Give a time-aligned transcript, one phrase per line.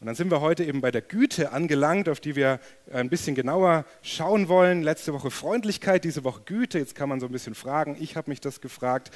[0.00, 2.60] Und dann sind wir heute eben bei der Güte angelangt, auf die wir
[2.92, 4.82] ein bisschen genauer schauen wollen.
[4.82, 6.78] Letzte Woche Freundlichkeit, diese Woche Güte.
[6.78, 9.10] Jetzt kann man so ein bisschen fragen, ich habe mich das gefragt,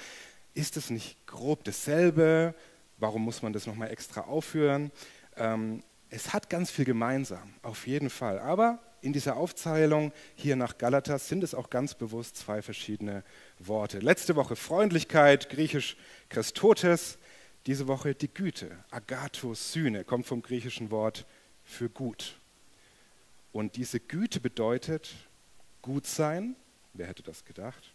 [0.54, 2.54] ist es nicht grob dasselbe?
[2.98, 4.90] Warum muss man das nochmal extra aufführen?
[5.36, 8.40] Ähm, es hat ganz viel gemeinsam, auf jeden Fall.
[8.40, 13.22] Aber in dieser Aufzählung hier nach Galatas sind es auch ganz bewusst zwei verschiedene
[13.58, 14.00] Worte.
[14.00, 15.96] Letzte Woche Freundlichkeit, griechisch
[16.28, 17.18] Christotes,
[17.66, 21.26] diese Woche die Güte, Agathos Syne, kommt vom griechischen Wort
[21.64, 22.38] für gut.
[23.52, 25.14] Und diese Güte bedeutet
[25.80, 26.56] gut sein,
[26.94, 27.92] wer hätte das gedacht?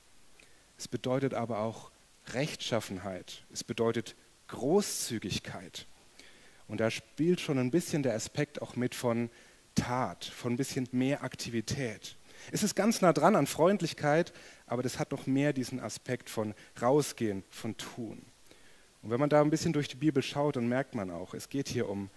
[0.77, 1.91] Es bedeutet aber auch
[2.34, 4.16] Rechtschaffenheit, es bedeutet
[4.48, 5.88] Großzügigkeit.
[6.67, 9.30] Und da spielt schon ein bisschen der Aspekt auch mit von
[9.75, 12.17] Tat, von ein bisschen mehr Aktivität.
[12.52, 14.34] Es ist ganz nah dran an Freundlichkeit,
[14.66, 18.25] aber das hat noch mehr diesen Aspekt von rausgehen, von tun.
[19.02, 21.50] Und wenn man da ein bisschen durch die Bibel schaut, dann merkt man auch, es
[21.50, 22.10] geht hier um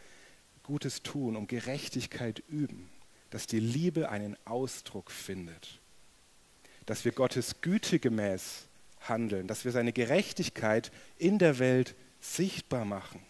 [0.63, 2.89] Gutes tun, um Gerechtigkeit üben,
[3.31, 5.81] dass die Liebe einen Ausdruck findet,
[6.87, 8.67] dass wir Gottes Güte gemäß
[9.01, 13.23] handeln, dass wir seine Gerechtigkeit in der Welt sichtbar machen.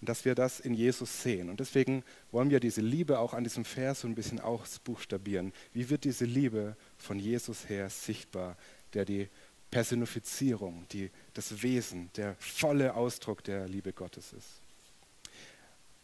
[0.00, 1.50] Und dass wir das in Jesus sehen.
[1.50, 5.52] Und deswegen wollen wir diese Liebe auch an diesem Vers so ein bisschen ausbuchstabieren.
[5.72, 8.56] Wie wird diese Liebe von Jesus her sichtbar,
[8.94, 9.28] der die
[9.70, 14.60] Personifizierung, die, das Wesen, der volle Ausdruck der Liebe Gottes ist.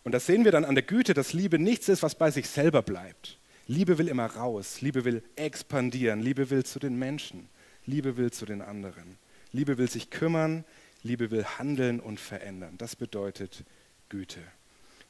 [0.04, 2.48] Und das sehen wir dann an der Güte, dass Liebe nichts ist, was bei sich
[2.48, 3.38] selber bleibt.
[3.66, 7.48] Liebe will immer raus, Liebe will expandieren, Liebe will zu den Menschen,
[7.86, 9.16] Liebe will zu den anderen.
[9.52, 10.64] Liebe will sich kümmern,
[11.02, 12.76] Liebe will handeln und verändern.
[12.76, 13.64] Das bedeutet
[14.10, 14.40] Güte.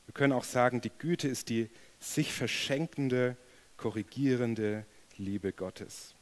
[0.07, 3.37] Wir können auch sagen, die Güte ist die sich verschenkende,
[3.77, 4.85] korrigierende
[5.17, 6.14] Liebe Gottes.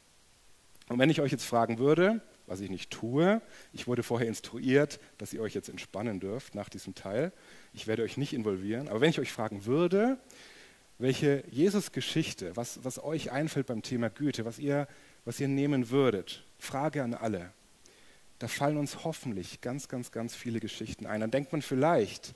[0.89, 4.99] Und wenn ich euch jetzt fragen würde, was ich nicht tue, ich wurde vorher instruiert,
[5.17, 7.31] dass ihr euch jetzt entspannen dürft nach diesem Teil.
[7.73, 10.17] Ich werde euch nicht involvieren, aber wenn ich euch fragen würde,
[10.99, 14.87] welche Jesus-Geschichte, was, was euch einfällt beim Thema Güte, was ihr,
[15.25, 17.51] was ihr nehmen würdet, Frage an alle.
[18.39, 21.21] Da fallen uns hoffentlich ganz, ganz, ganz viele Geschichten ein.
[21.21, 22.33] Dann denkt man vielleicht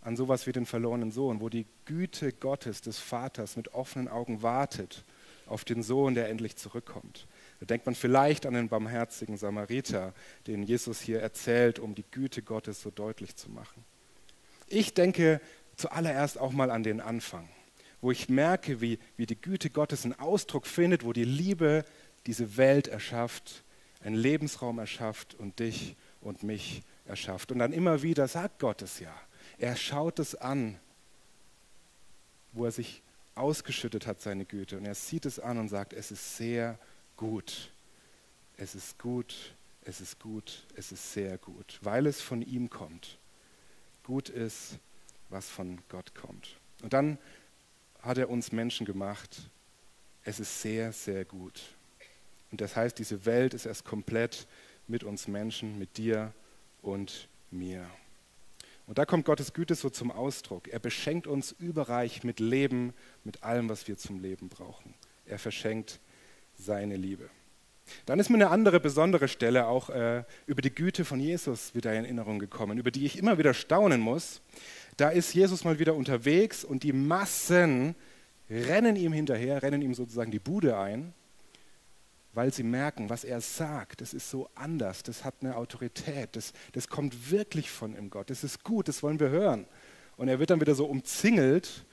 [0.00, 4.42] an sowas wie den verlorenen Sohn, wo die Güte Gottes, des Vaters, mit offenen Augen
[4.42, 5.04] wartet
[5.46, 7.26] auf den Sohn, der endlich zurückkommt.
[7.60, 10.14] Da denkt man vielleicht an den barmherzigen Samariter,
[10.46, 13.84] den Jesus hier erzählt, um die Güte Gottes so deutlich zu machen.
[14.66, 15.40] Ich denke
[15.76, 17.48] zuallererst auch mal an den Anfang,
[18.00, 21.84] wo ich merke, wie, wie die Güte Gottes einen Ausdruck findet, wo die Liebe
[22.26, 23.64] diese Welt erschafft,
[24.02, 27.52] einen Lebensraum erschafft und dich und mich erschafft.
[27.52, 29.14] Und dann immer wieder sagt Gott es ja.
[29.58, 30.78] Er schaut es an,
[32.52, 33.02] wo er sich
[33.34, 34.78] ausgeschüttet hat, seine Güte.
[34.78, 36.78] Und er sieht es an und sagt, es ist sehr
[37.16, 37.70] gut.
[38.56, 39.34] Es ist gut,
[39.82, 43.18] es ist gut, es ist sehr gut, weil es von ihm kommt.
[44.02, 44.78] Gut ist,
[45.28, 46.56] was von Gott kommt.
[46.82, 47.18] Und dann
[48.00, 49.50] hat er uns Menschen gemacht.
[50.22, 51.62] Es ist sehr, sehr gut.
[52.50, 54.46] Und das heißt, diese Welt ist erst komplett
[54.86, 56.32] mit uns Menschen, mit dir
[56.82, 57.88] und mir.
[58.86, 60.68] Und da kommt Gottes Güte so zum Ausdruck.
[60.68, 62.92] Er beschenkt uns überreich mit Leben,
[63.24, 64.94] mit allem, was wir zum Leben brauchen.
[65.24, 66.00] Er verschenkt
[66.56, 67.28] seine Liebe.
[68.06, 71.92] Dann ist mir eine andere besondere Stelle auch äh, über die Güte von Jesus wieder
[71.92, 74.40] in Erinnerung gekommen, über die ich immer wieder staunen muss.
[74.96, 77.94] Da ist Jesus mal wieder unterwegs und die Massen
[78.48, 81.12] rennen ihm hinterher, rennen ihm sozusagen die Bude ein,
[82.32, 86.52] weil sie merken, was er sagt, das ist so anders, das hat eine Autorität, das,
[86.72, 89.66] das kommt wirklich von ihm Gott, das ist gut, das wollen wir hören.
[90.16, 91.84] Und er wird dann wieder so umzingelt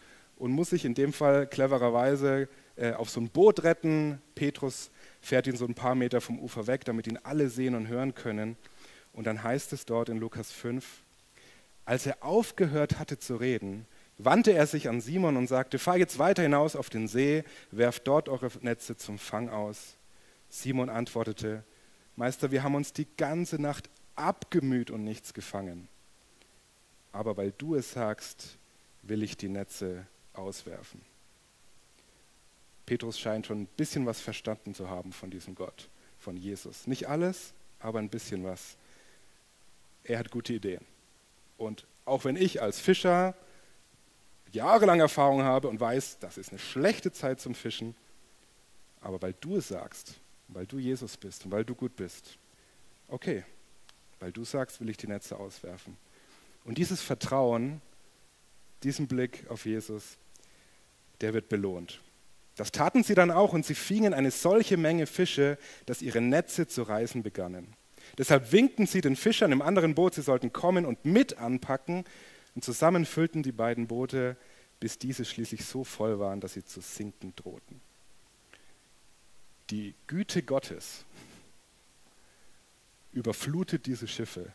[0.41, 4.19] und muss sich in dem Fall clevererweise äh, auf so ein Boot retten.
[4.34, 4.90] Petrus
[5.22, 8.16] fährt ihn so ein paar Meter vom Ufer weg, damit ihn alle sehen und hören
[8.16, 8.57] können.
[9.13, 11.03] Und dann heißt es dort in Lukas 5,
[11.85, 13.85] als er aufgehört hatte zu reden,
[14.18, 18.08] wandte er sich an Simon und sagte, fahr jetzt weiter hinaus auf den See, werft
[18.08, 19.96] dort eure Netze zum Fang aus.
[20.50, 21.63] Simon antwortete,
[22.16, 25.88] Meister, wir haben uns die ganze Nacht abgemüht und nichts gefangen.
[27.12, 28.58] Aber weil du es sagst,
[29.03, 31.01] will ich die Netze auswerfen.
[32.85, 35.89] Petrus scheint schon ein bisschen was verstanden zu haben von diesem Gott,
[36.19, 36.87] von Jesus.
[36.87, 38.75] Nicht alles, aber ein bisschen was.
[40.03, 40.85] Er hat gute Ideen.
[41.57, 43.35] Und auch wenn ich als Fischer
[44.51, 47.95] jahrelang Erfahrung habe und weiß, das ist eine schlechte Zeit zum Fischen,
[48.99, 50.16] aber weil du es sagst,
[50.47, 52.37] weil du Jesus bist und weil du gut bist,
[53.07, 53.45] okay,
[54.19, 55.97] weil du sagst, will ich die Netze auswerfen.
[56.63, 57.81] Und dieses Vertrauen,
[58.83, 60.17] diesen Blick auf Jesus,
[61.22, 62.02] der wird belohnt.
[62.56, 66.68] Das taten sie dann auch und sie fingen eine solche Menge Fische, dass ihre Netze
[66.68, 67.73] zu reißen begannen.
[68.18, 72.06] Deshalb winkten sie den Fischern im anderen Boot, sie sollten kommen und mit anpacken,
[72.53, 74.35] Und zusammen füllten die beiden Boote,
[74.82, 77.79] bis diese schließlich so voll waren, dass sie zu sinken drohten.
[79.70, 81.06] Die Güte Gottes
[83.14, 84.52] überflutet diese Schiffe.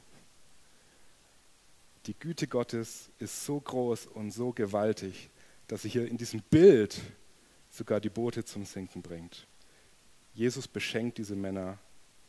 [2.04, 5.30] Die Güte Gottes ist so groß und so gewaltig,
[5.68, 7.00] dass sie hier in diesem Bild
[7.70, 9.46] sogar die Boote zum Sinken bringt.
[10.34, 11.78] Jesus beschenkt diese Männer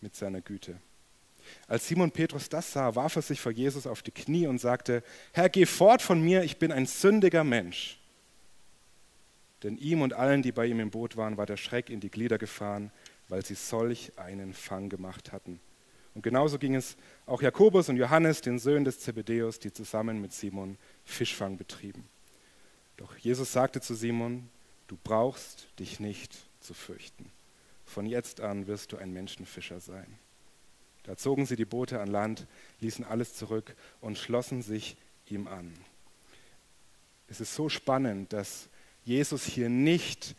[0.02, 0.80] mit seiner Güte.
[1.68, 5.04] Als Simon Petrus das sah, warf er sich vor Jesus auf die Knie und sagte,
[5.34, 8.00] Herr, geh fort von mir, ich bin ein sündiger Mensch.
[9.64, 12.12] Denn ihm und allen, die bei ihm im Boot waren, war der Schreck in die
[12.12, 12.92] Glieder gefahren,
[13.28, 15.60] weil sie solch einen Fang gemacht hatten.
[16.14, 20.34] Und genauso ging es auch Jakobus und Johannes, den Söhnen des Zebedeus, die zusammen mit
[20.34, 22.08] Simon Fischfang betrieben.
[22.98, 24.50] Doch Jesus sagte zu Simon,
[24.88, 27.32] du brauchst dich nicht zu fürchten.
[27.86, 30.20] Von jetzt an wirst du ein Menschenfischer sein.
[31.04, 32.48] Da zogen sie die Boote an Land,
[32.82, 35.74] ließen alles zurück und schlossen sich ihm an.
[37.28, 38.68] Es ist so spannend, dass
[39.06, 40.36] Jesus hier nicht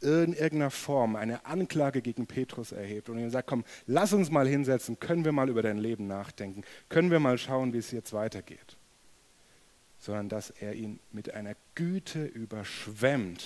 [0.00, 4.46] in irgendeiner Form eine Anklage gegen Petrus erhebt und ihm sagt, komm, lass uns mal
[4.46, 8.12] hinsetzen, können wir mal über dein Leben nachdenken, können wir mal schauen, wie es jetzt
[8.12, 8.75] weitergeht,
[10.06, 13.44] sondern dass er ihn mit einer Güte überschwemmt,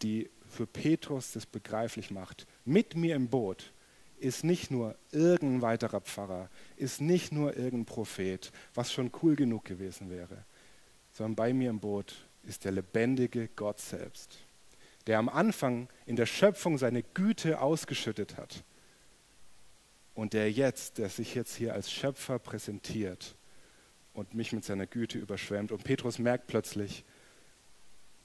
[0.00, 2.46] die für Petrus das begreiflich macht.
[2.64, 3.74] Mit mir im Boot
[4.20, 6.48] ist nicht nur irgendein weiterer Pfarrer,
[6.78, 10.44] ist nicht nur irgendein Prophet, was schon cool genug gewesen wäre,
[11.12, 14.38] sondern bei mir im Boot ist der lebendige Gott selbst,
[15.06, 18.64] der am Anfang in der Schöpfung seine Güte ausgeschüttet hat
[20.14, 23.36] und der jetzt, der sich jetzt hier als Schöpfer präsentiert
[24.18, 25.70] und mich mit seiner Güte überschwemmt.
[25.70, 27.04] Und Petrus merkt plötzlich,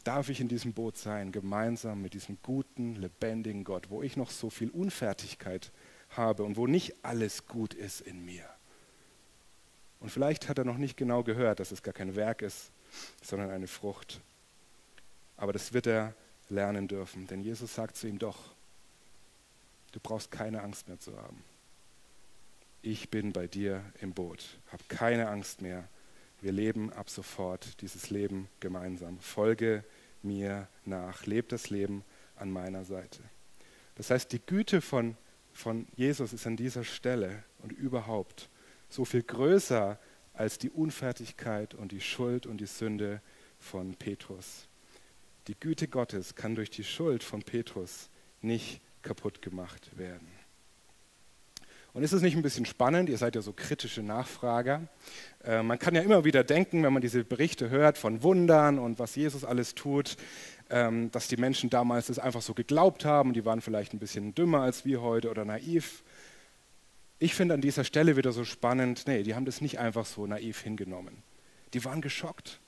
[0.04, 4.32] darf ich in diesem Boot sein, gemeinsam mit diesem guten, lebendigen Gott, wo ich noch
[4.32, 5.72] so viel Unfertigkeit
[6.10, 8.44] habe und wo nicht alles gut ist in mir.
[10.00, 12.72] Und vielleicht hat er noch nicht genau gehört, dass es gar kein Werk ist,
[13.22, 14.20] sondern eine Frucht.
[15.38, 16.16] Aber das wird er
[16.50, 18.40] lernen dürfen, denn Jesus sagt zu ihm doch,
[19.92, 21.44] du brauchst keine Angst mehr zu haben.
[22.86, 25.88] Ich bin bei dir im Boot, hab keine Angst mehr.
[26.42, 29.20] Wir leben ab sofort dieses Leben gemeinsam.
[29.20, 29.86] Folge
[30.22, 32.04] mir nach, lebt das Leben
[32.36, 33.22] an meiner Seite.
[33.96, 35.16] Das heißt, die Güte von,
[35.54, 38.50] von Jesus ist an dieser Stelle und überhaupt
[38.90, 39.98] so viel größer
[40.34, 43.22] als die Unfertigkeit und die Schuld und die Sünde
[43.60, 44.68] von Petrus.
[45.48, 48.10] Die Güte Gottes kann durch die Schuld von Petrus
[48.42, 50.43] nicht kaputt gemacht werden.
[51.94, 53.08] Und ist es nicht ein bisschen spannend?
[53.08, 54.82] Ihr seid ja so kritische Nachfrager.
[55.44, 58.98] Äh, man kann ja immer wieder denken, wenn man diese Berichte hört von Wundern und
[58.98, 60.18] was Jesus alles tut,
[60.72, 63.34] ähm, dass die Menschen damals das einfach so geglaubt haben.
[63.34, 66.04] Die waren vielleicht ein bisschen dümmer als wir heute oder naiv.
[67.20, 70.26] Ich finde an dieser Stelle wieder so spannend, nee, die haben das nicht einfach so
[70.26, 71.22] naiv hingenommen.
[71.74, 72.60] Die waren geschockt.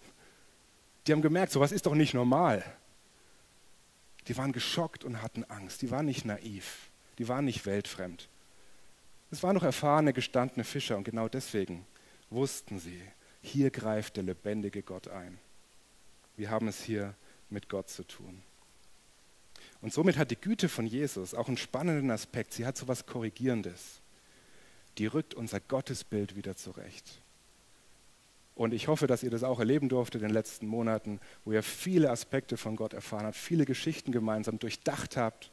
[1.08, 2.64] Die haben gemerkt, sowas ist doch nicht normal.
[4.28, 5.82] Die waren geschockt und hatten Angst.
[5.82, 6.90] Die waren nicht naiv.
[7.18, 8.28] Die waren nicht weltfremd.
[9.32, 11.86] Es waren noch erfahrene, gestandene Fischer und genau deswegen
[12.30, 13.02] wussten sie,
[13.42, 15.38] hier greift der lebendige Gott ein.
[16.38, 17.16] Wir haben es hier
[17.50, 18.42] mit Gott zu tun.
[19.82, 22.54] Und somit hat die Güte von Jesus auch einen spannenden Aspekt.
[22.54, 24.02] Sie hat so etwas Korrigierendes.
[24.98, 27.22] Die rückt unser Gottesbild wieder zurecht.
[28.56, 31.62] Und ich hoffe, dass ihr das auch erleben durftet in den letzten Monaten, wo ihr
[31.62, 35.52] viele Aspekte von Gott erfahren habt, viele Geschichten gemeinsam durchdacht habt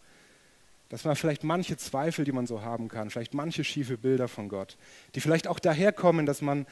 [0.92, 4.50] dass man vielleicht manche Zweifel, die man so haben kann, vielleicht manche schiefe Bilder von
[4.50, 4.76] Gott,
[5.14, 6.66] die vielleicht auch daherkommen, dass man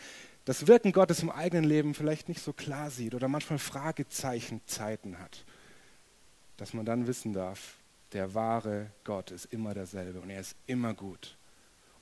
[0.44, 5.46] das Wirken Gottes im eigenen Leben vielleicht nicht so klar sieht oder manchmal Fragezeichenzeiten hat,
[6.58, 7.76] dass man dann wissen darf,
[8.12, 11.38] der wahre Gott ist immer derselbe und er ist immer gut.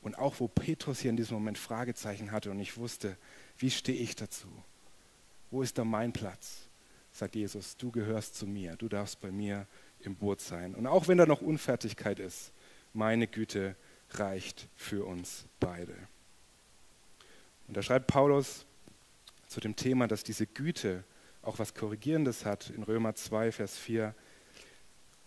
[0.02, 3.16] Und auch wo Petrus hier in diesem Moment Fragezeichen hatte und ich wusste,
[3.58, 4.48] wie stehe ich dazu?
[5.52, 6.62] Wo ist da mein Platz?
[7.12, 9.68] Sagt Jesus, du gehörst zu mir, du darfst bei mir
[10.00, 10.74] im Boot sein.
[10.74, 12.52] Und auch wenn da noch Unfertigkeit ist,
[12.92, 13.76] meine Güte
[14.10, 15.94] reicht für uns beide.
[17.66, 18.64] Und da schreibt Paulus
[19.46, 21.04] zu dem Thema, dass diese Güte
[21.42, 24.14] auch was Korrigierendes hat in Römer 2, Vers 4.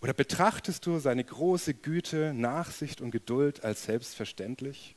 [0.01, 4.95] Oder betrachtest du seine große Güte, Nachsicht und Geduld als selbstverständlich?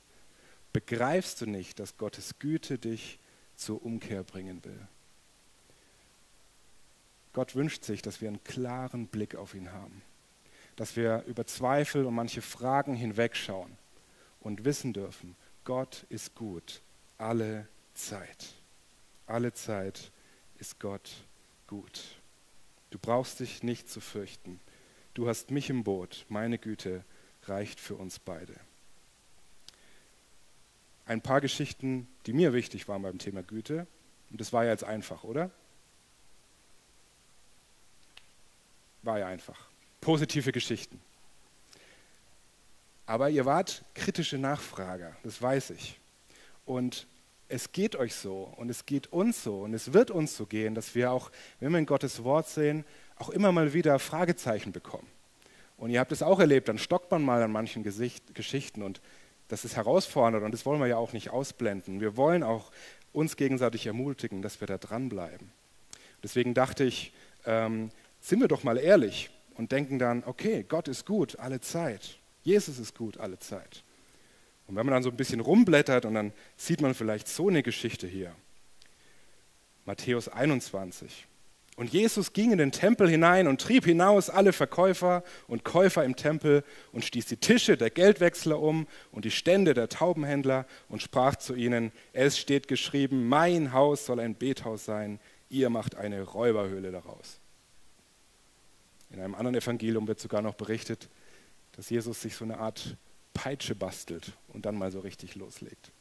[0.72, 3.18] Begreifst du nicht, dass Gottes Güte dich
[3.54, 4.88] zur Umkehr bringen will?
[7.34, 10.02] Gott wünscht sich, dass wir einen klaren Blick auf ihn haben,
[10.76, 13.76] dass wir über Zweifel und manche Fragen hinwegschauen
[14.40, 16.80] und wissen dürfen, Gott ist gut,
[17.18, 18.54] alle Zeit.
[19.26, 20.12] Alle Zeit
[20.58, 21.10] ist Gott
[21.66, 22.20] gut.
[22.90, 24.60] Du brauchst dich nicht zu fürchten.
[25.14, 27.04] Du hast mich im Boot, meine Güte
[27.44, 28.54] reicht für uns beide.
[31.06, 33.86] Ein paar Geschichten, die mir wichtig waren beim Thema Güte,
[34.30, 35.50] Und das war ja jetzt einfach, oder?
[39.04, 39.58] War ja einfach.
[40.00, 41.00] Positive Geschichten.
[43.06, 46.00] Aber ihr wart kritische Nachfrager, das weiß ich.
[46.64, 47.06] Und
[47.48, 50.74] es geht euch so und es geht uns so und es wird uns so gehen,
[50.74, 51.30] dass wir auch,
[51.60, 52.84] wenn wir in Gottes Wort sehen,
[53.18, 55.06] auch immer mal wieder Fragezeichen bekommen.
[55.76, 59.02] Und ihr habt es auch erlebt, dann stockt man mal an manchen Gesicht, Geschichten und
[59.48, 62.00] das ist herausfordernd und das wollen wir ja auch nicht ausblenden.
[62.00, 62.72] Wir wollen auch
[63.12, 65.52] uns gegenseitig ermutigen, dass wir da dranbleiben.
[66.22, 67.12] Deswegen dachte ich,
[67.44, 67.90] ähm,
[68.24, 72.18] sind wir doch mal ehrlich und denken dann, okay, Gott ist gut alle Zeit.
[72.42, 73.84] Jesus ist gut alle Zeit.
[74.66, 77.62] Und wenn man dann so ein bisschen rumblättert und dann sieht man vielleicht so eine
[77.62, 78.34] Geschichte hier.
[79.84, 81.26] Matthäus 21.
[81.76, 86.16] Und Jesus ging in den Tempel hinein und trieb hinaus alle Verkäufer und Käufer im
[86.16, 91.36] Tempel und stieß die Tische der Geldwechsler um und die Stände der Taubenhändler und sprach
[91.36, 96.90] zu ihnen, es steht geschrieben, mein Haus soll ein Bethaus sein, ihr macht eine Räuberhöhle
[96.90, 97.40] daraus.
[99.14, 101.08] In einem anderen Evangelium wird sogar noch berichtet,
[101.72, 102.96] dass Jesus sich so eine Art
[103.32, 105.92] Peitsche bastelt und dann mal so richtig loslegt.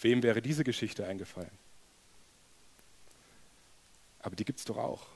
[0.00, 1.50] Wem wäre diese Geschichte eingefallen?
[4.20, 5.08] Aber die gibt es doch auch.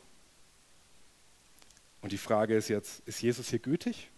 [2.03, 4.11] Und die Frage ist jetzt, ist Jesus hier gütig?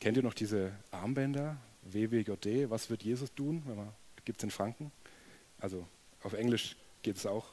[0.00, 1.58] Kennt ihr noch diese Armbänder?
[1.82, 3.62] WWJD, was wird Jesus tun?
[4.24, 4.90] Gibt es in Franken?
[5.60, 5.86] Also
[6.22, 7.46] auf Englisch geht es auch.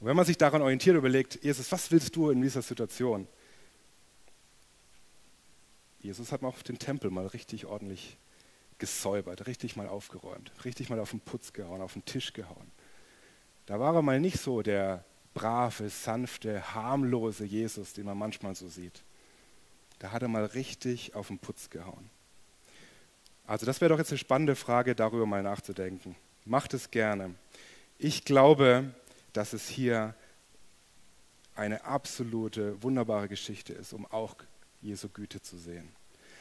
[0.00, 3.28] Und wenn man sich daran orientiert, überlegt, Jesus, was willst du in dieser Situation?
[6.00, 8.16] Jesus hat mal auf den Tempel mal richtig ordentlich
[8.78, 12.72] gesäubert, richtig mal aufgeräumt, richtig mal auf den Putz gehauen, auf den Tisch gehauen.
[13.66, 18.68] Da war er mal nicht so der brave, sanfte, harmlose Jesus, den man manchmal so
[18.68, 19.04] sieht.
[20.00, 22.10] Da hat er mal richtig auf den Putz gehauen.
[23.46, 26.16] Also das wäre doch jetzt eine spannende Frage, darüber mal nachzudenken.
[26.44, 27.34] Macht es gerne.
[27.98, 28.92] Ich glaube,
[29.32, 30.14] dass es hier
[31.54, 34.34] eine absolute, wunderbare Geschichte ist, um auch
[34.80, 35.88] Jesu Güte zu sehen.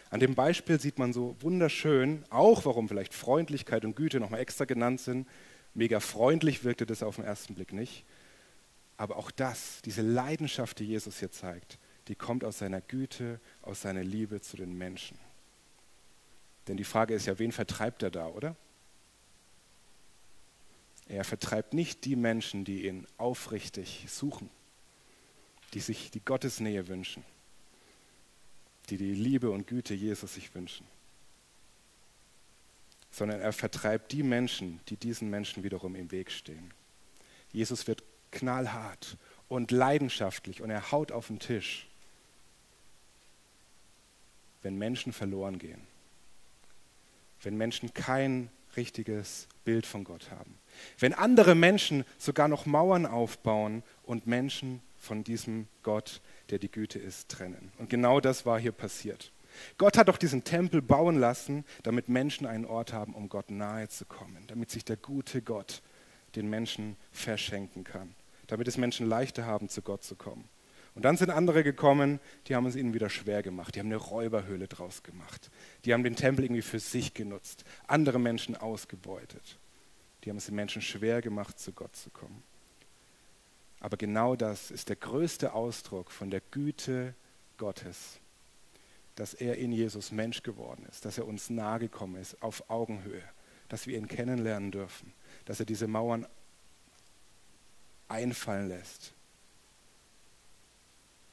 [0.10, 4.66] An dem Beispiel sieht man so wunderschön, auch warum vielleicht Freundlichkeit und Güte nochmal extra
[4.66, 5.28] genannt sind.
[5.74, 8.04] Mega freundlich wirkte das auf den ersten Blick nicht.
[8.98, 11.78] Aber auch das, diese Leidenschaft, die Jesus hier zeigt,
[12.08, 15.18] die kommt aus seiner Güte, aus seiner Liebe zu den Menschen.
[16.68, 18.56] Denn die Frage ist ja, wen vertreibt er da, oder?
[21.12, 24.50] Er vertreibt nicht die Menschen, die ihn aufrichtig suchen,
[25.74, 27.26] die sich die Gottesnähe wünschen,
[28.90, 30.88] die die Liebe und Güte Jesus sich wünschen,
[33.12, 36.74] sondern er vertreibt die Menschen, die diesen Menschen wiederum im Weg stehen.
[37.52, 39.18] Jesus wird knallhart
[39.50, 41.90] und leidenschaftlich und er haut auf den Tisch,
[44.62, 45.86] wenn Menschen verloren gehen,
[47.42, 50.58] wenn Menschen kein richtiges Bild von Gott haben.
[51.00, 57.00] Wenn andere Menschen sogar noch Mauern aufbauen und Menschen von diesem Gott, der die Güte
[57.00, 57.72] ist, trennen.
[57.78, 59.32] Und genau das war hier passiert.
[59.78, 63.90] Gott hat doch diesen Tempel bauen lassen, damit Menschen einen Ort haben, um Gott nahe
[63.90, 65.82] zu kommen, damit sich der gute Gott
[66.36, 68.16] den Menschen verschenken kann,
[68.48, 70.48] damit es Menschen leichter haben, zu Gott zu kommen.
[70.94, 73.76] Und dann sind andere gekommen, die haben es ihnen wieder schwer gemacht.
[73.76, 75.50] Die haben eine Räuberhöhle draus gemacht.
[75.86, 79.58] Die haben den Tempel irgendwie für sich genutzt, andere Menschen ausgebeutet.
[80.24, 82.44] Die haben es den Menschen schwer gemacht, zu Gott zu kommen.
[83.80, 87.16] Aber genau das ist der größte Ausdruck von der Güte
[87.58, 88.20] Gottes,
[89.16, 93.24] dass er in Jesus Mensch geworden ist, dass er uns nahe gekommen ist, auf Augenhöhe,
[93.70, 95.14] dass wir ihn kennenlernen dürfen,
[95.46, 96.28] dass er diese Mauern
[98.08, 99.14] einfallen lässt,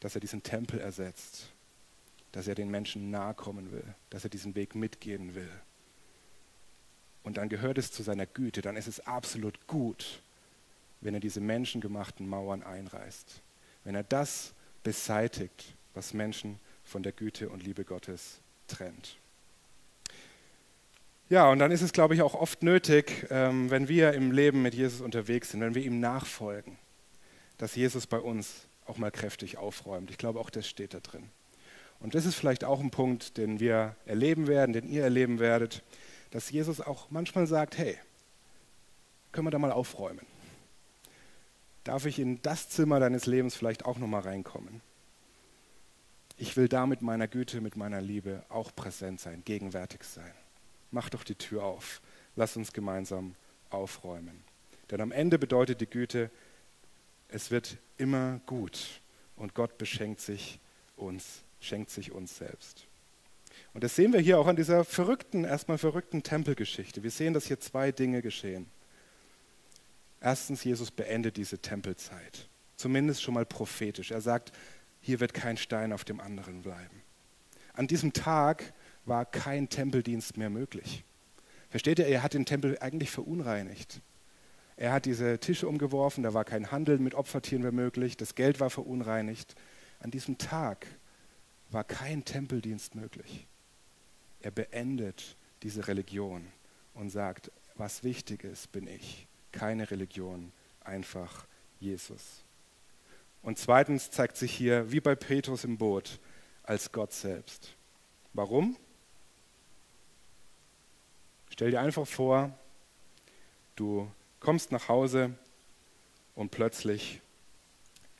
[0.00, 1.50] dass er diesen Tempel ersetzt,
[2.32, 5.50] dass er den Menschen nahe kommen will, dass er diesen Weg mitgehen will.
[7.22, 10.22] Und dann gehört es zu seiner Güte, dann ist es absolut gut,
[11.00, 13.40] wenn er diese menschengemachten Mauern einreißt.
[13.84, 14.52] Wenn er das
[14.82, 19.16] beseitigt, was Menschen von der Güte und Liebe Gottes trennt.
[21.28, 24.62] Ja, und dann ist es, glaube ich, auch oft nötig, ähm, wenn wir im Leben
[24.62, 26.78] mit Jesus unterwegs sind, wenn wir ihm nachfolgen,
[27.58, 30.10] dass Jesus bei uns auch mal kräftig aufräumt.
[30.10, 31.28] Ich glaube, auch das steht da drin.
[32.00, 35.82] Und das ist vielleicht auch ein Punkt, den wir erleben werden, den ihr erleben werdet,
[36.30, 37.98] dass Jesus auch manchmal sagt, hey,
[39.32, 40.26] können wir da mal aufräumen?
[41.84, 44.80] Darf ich in das Zimmer deines Lebens vielleicht auch noch mal reinkommen?
[46.36, 50.32] Ich will da mit meiner Güte, mit meiner Liebe auch präsent sein, gegenwärtig sein.
[50.90, 52.00] Mach doch die Tür auf.
[52.36, 53.34] Lass uns gemeinsam
[53.70, 54.44] aufräumen.
[54.90, 56.30] Denn am Ende bedeutet die Güte,
[57.28, 59.00] es wird immer gut
[59.36, 60.58] und Gott beschenkt sich
[60.96, 62.86] uns, schenkt sich uns selbst.
[63.74, 67.02] Und das sehen wir hier auch an dieser verrückten, erstmal verrückten Tempelgeschichte.
[67.02, 68.66] Wir sehen, dass hier zwei Dinge geschehen.
[70.20, 72.48] Erstens, Jesus beendet diese Tempelzeit.
[72.76, 74.10] Zumindest schon mal prophetisch.
[74.10, 74.52] Er sagt,
[75.00, 77.02] hier wird kein Stein auf dem anderen bleiben.
[77.72, 78.72] An diesem Tag
[79.04, 81.04] war kein Tempeldienst mehr möglich.
[81.70, 84.00] Versteht ihr, er hat den Tempel eigentlich verunreinigt.
[84.78, 88.60] Er hat diese Tische umgeworfen, da war kein Handel mit Opfertieren mehr möglich, das Geld
[88.60, 89.56] war verunreinigt.
[89.98, 90.86] An diesem Tag
[91.70, 93.48] war kein Tempeldienst möglich.
[94.40, 96.46] Er beendet diese Religion
[96.94, 99.26] und sagt, was wichtig ist, bin ich.
[99.50, 100.52] Keine Religion,
[100.84, 101.48] einfach
[101.80, 102.44] Jesus.
[103.42, 106.20] Und zweitens zeigt sich hier, wie bei Petrus im Boot,
[106.62, 107.74] als Gott selbst.
[108.32, 108.76] Warum?
[111.50, 112.56] Stell dir einfach vor,
[113.74, 114.08] du
[114.40, 115.34] kommst nach Hause
[116.34, 117.20] und plötzlich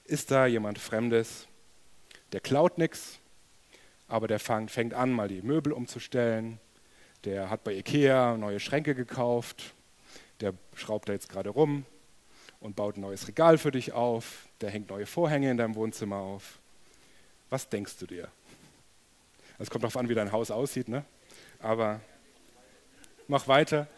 [0.05, 1.47] ist da jemand Fremdes,
[2.33, 3.19] der klaut nichts,
[4.09, 6.59] aber der fängt an, mal die Möbel umzustellen.
[7.25, 9.75] Der hat bei Ikea neue Schränke gekauft.
[10.41, 11.85] Der schraubt da jetzt gerade rum
[12.61, 14.47] und baut ein neues Regal für dich auf.
[14.61, 16.59] Der hängt neue Vorhänge in deinem Wohnzimmer auf.
[17.51, 18.29] Was denkst du dir?
[19.59, 21.05] Es kommt darauf an, wie dein Haus aussieht, ne?
[21.59, 22.01] Aber
[23.27, 23.89] mach weiter.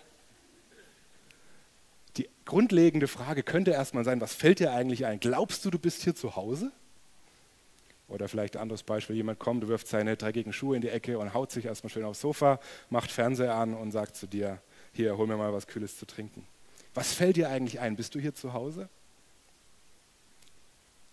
[2.50, 5.20] Grundlegende Frage könnte erstmal sein, was fällt dir eigentlich ein?
[5.20, 6.72] Glaubst du, du bist hier zu Hause?
[8.08, 11.32] Oder vielleicht ein anderes Beispiel, jemand kommt, wirft seine dreckigen Schuhe in die Ecke und
[11.32, 14.60] haut sich erstmal schön aufs Sofa, macht Fernseher an und sagt zu dir,
[14.92, 16.44] hier, hol mir mal was Kühles zu trinken.
[16.92, 17.94] Was fällt dir eigentlich ein?
[17.94, 18.88] Bist du hier zu Hause?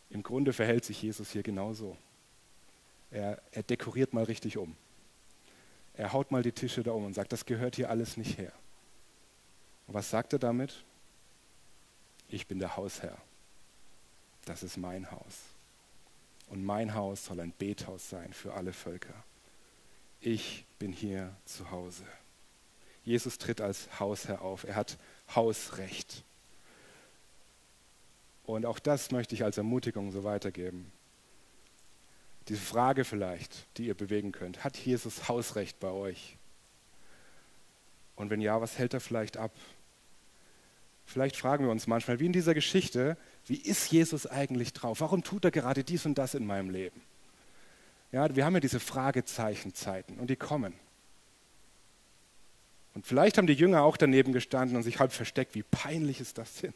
[0.10, 1.98] Im Grunde verhält sich Jesus hier genauso.
[3.12, 4.76] Er, er dekoriert mal richtig um.
[5.94, 8.54] Er haut mal die Tische da um und sagt, das gehört hier alles nicht her.
[9.86, 10.84] Und was sagt er damit?
[12.30, 13.18] Ich bin der Hausherr.
[14.46, 15.36] Das ist mein Haus
[16.50, 19.14] und mein Haus soll ein Bethaus sein für alle Völker.
[20.22, 22.06] Ich bin hier zu Hause.
[23.04, 24.64] Jesus tritt als Hausherr auf.
[24.64, 24.98] Er hat
[25.36, 26.24] Hausrecht.
[28.46, 30.92] Und auch das möchte ich als Ermutigung so weitergeben.
[32.48, 34.64] Diese Frage vielleicht, die ihr bewegen könnt.
[34.64, 36.38] Hat Jesus Hausrecht bei euch?
[38.16, 39.52] Und wenn ja, was hält er vielleicht ab?
[41.08, 45.00] Vielleicht fragen wir uns manchmal, wie in dieser Geschichte, wie ist Jesus eigentlich drauf?
[45.00, 47.02] Warum tut er gerade dies und das in meinem Leben?
[48.12, 50.74] Ja, wir haben ja diese Fragezeichenzeiten und die kommen.
[52.94, 56.38] Und vielleicht haben die Jünger auch daneben gestanden und sich halb versteckt, wie peinlich ist
[56.38, 56.74] das denn?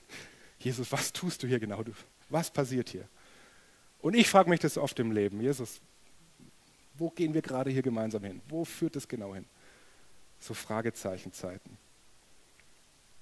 [0.60, 1.84] Jesus, was tust du hier genau?
[2.30, 3.10] Was passiert hier?
[4.00, 5.42] Und ich frage mich das oft im Leben.
[5.42, 5.82] Jesus,
[6.94, 8.42] wo gehen wir gerade hier gemeinsam hin?
[8.48, 9.46] Wo führt es genau hin?
[10.40, 11.78] So Fragezeichenzeiten.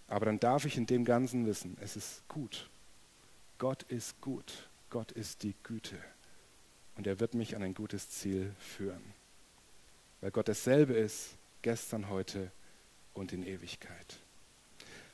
[0.10, 2.68] Aber dann darf ich in dem Ganzen wissen, es ist gut.
[3.60, 4.68] Gott ist gut.
[4.90, 5.98] Gott ist die Güte.
[6.98, 9.04] Und er wird mich an ein gutes Ziel führen.
[10.22, 12.52] Weil Gott dasselbe ist, gestern, heute
[13.14, 14.18] und in Ewigkeit.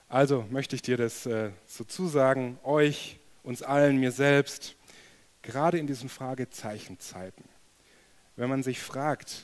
[0.08, 4.76] Also möchte ich dir das äh, so zusagen, euch, uns allen, mir selbst,
[5.42, 7.44] gerade in diesen Fragezeichenzeiten.
[8.36, 9.44] Wenn man sich fragt,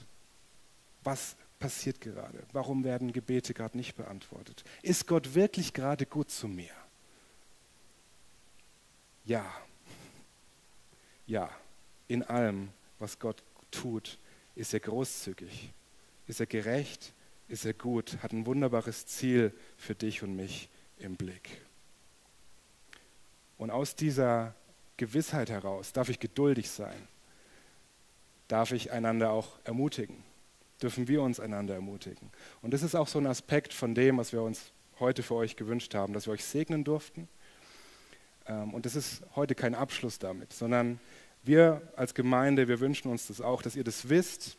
[1.03, 2.43] was passiert gerade?
[2.51, 4.65] Warum werden Gebete gerade nicht beantwortet?
[4.81, 6.73] Ist Gott wirklich gerade gut zu mir?
[9.23, 9.45] Ja.
[11.25, 11.49] Ja,
[12.09, 12.69] in allem,
[12.99, 14.17] was Gott tut,
[14.55, 15.71] ist er großzügig,
[16.27, 17.13] ist er gerecht,
[17.47, 21.61] ist er gut, hat ein wunderbares Ziel für dich und mich im Blick.
[23.57, 24.55] Und aus dieser
[24.97, 27.07] Gewissheit heraus darf ich geduldig sein,
[28.47, 30.30] darf ich einander auch ermutigen
[30.81, 32.29] dürfen wir uns einander ermutigen.
[32.61, 35.55] Und das ist auch so ein Aspekt von dem, was wir uns heute für euch
[35.55, 37.27] gewünscht haben, dass wir euch segnen durften.
[38.47, 40.99] Ähm, und das ist heute kein Abschluss damit, sondern
[41.43, 44.57] wir als Gemeinde, wir wünschen uns das auch, dass ihr das wisst,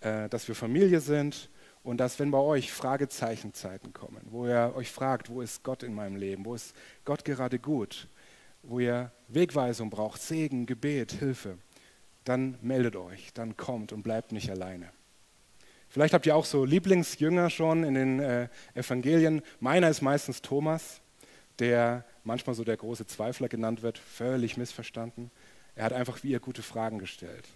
[0.00, 1.50] äh, dass wir Familie sind
[1.82, 5.94] und dass, wenn bei euch Fragezeichenzeiten kommen, wo ihr euch fragt, wo ist Gott in
[5.94, 6.74] meinem Leben, wo ist
[7.04, 8.08] Gott gerade gut,
[8.62, 11.58] wo ihr Wegweisung braucht, Segen, Gebet, Hilfe,
[12.24, 14.88] dann meldet euch, dann kommt und bleibt nicht alleine.
[15.94, 19.42] Vielleicht habt ihr auch so Lieblingsjünger schon in den äh, Evangelien.
[19.60, 21.00] Meiner ist meistens Thomas,
[21.60, 25.30] der manchmal so der große Zweifler genannt wird, völlig missverstanden.
[25.76, 27.46] Er hat einfach wie ihr gute Fragen gestellt.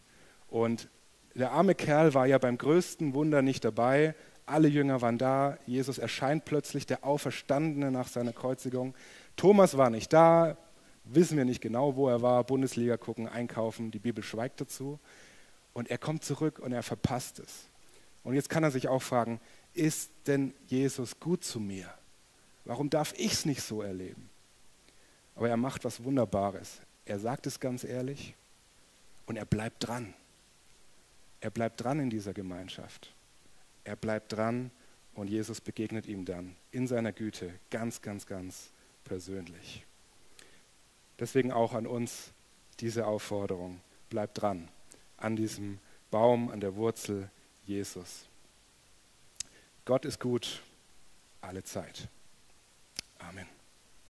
[0.49, 0.89] Und
[1.35, 4.15] der arme Kerl war ja beim größten Wunder nicht dabei.
[4.47, 5.59] Alle Jünger waren da.
[5.67, 8.95] Jesus erscheint plötzlich, der Auferstandene nach seiner Kreuzigung.
[9.35, 10.57] Thomas war nicht da.
[11.03, 12.45] Wissen wir nicht genau, wo er war.
[12.45, 13.91] Bundesliga gucken, einkaufen.
[13.91, 15.01] Die Bibel schweigt dazu.
[15.73, 17.69] Und er kommt zurück und er verpasst es.
[18.29, 19.41] Und jetzt kann er sich auch fragen,
[19.73, 21.91] ist denn Jesus gut zu mir?
[22.67, 24.29] Warum darf ich es nicht so erleben?
[25.35, 26.83] Aber er macht was Wunderbares.
[27.07, 28.35] Er sagt es ganz ehrlich
[29.25, 30.13] und er bleibt dran.
[31.41, 33.15] Er bleibt dran in dieser Gemeinschaft.
[33.85, 34.73] Er bleibt dran
[35.15, 38.73] und Jesus begegnet ihm dann in seiner Güte ganz, ganz, ganz
[39.05, 39.87] persönlich.
[41.19, 42.33] Deswegen auch an uns
[42.81, 43.81] diese Aufforderung.
[44.11, 44.69] Bleibt dran
[45.17, 45.79] an diesem
[46.11, 47.31] Baum, an der Wurzel
[47.69, 48.25] Jesus.
[49.85, 50.63] Gott ist gut
[51.43, 52.09] alle Zeit.
[53.19, 53.58] Amen.